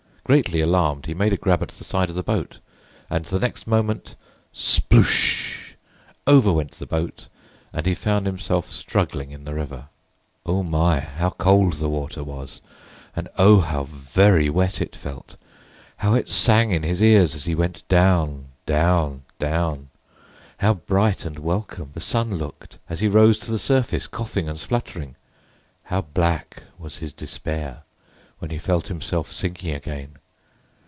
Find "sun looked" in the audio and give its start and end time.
21.99-22.79